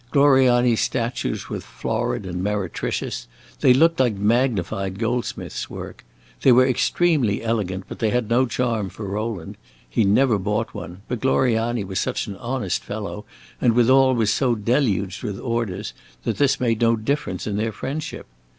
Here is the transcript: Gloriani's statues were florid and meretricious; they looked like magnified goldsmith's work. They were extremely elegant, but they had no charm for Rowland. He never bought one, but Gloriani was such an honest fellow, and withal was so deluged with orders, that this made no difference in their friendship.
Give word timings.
Gloriani's 0.09 0.81
statues 0.81 1.47
were 1.47 1.59
florid 1.59 2.25
and 2.25 2.43
meretricious; 2.43 3.27
they 3.59 3.71
looked 3.71 3.99
like 3.99 4.15
magnified 4.15 4.97
goldsmith's 4.97 5.69
work. 5.69 6.03
They 6.41 6.51
were 6.51 6.65
extremely 6.67 7.43
elegant, 7.43 7.83
but 7.87 7.99
they 7.99 8.09
had 8.09 8.27
no 8.27 8.47
charm 8.47 8.89
for 8.89 9.05
Rowland. 9.07 9.57
He 9.87 10.03
never 10.03 10.39
bought 10.39 10.73
one, 10.73 11.03
but 11.07 11.19
Gloriani 11.21 11.83
was 11.83 11.99
such 11.99 12.25
an 12.25 12.35
honest 12.37 12.83
fellow, 12.83 13.25
and 13.61 13.73
withal 13.73 14.15
was 14.15 14.33
so 14.33 14.55
deluged 14.55 15.21
with 15.21 15.39
orders, 15.39 15.93
that 16.23 16.37
this 16.39 16.59
made 16.59 16.81
no 16.81 16.95
difference 16.95 17.45
in 17.45 17.57
their 17.57 17.71
friendship. 17.71 18.25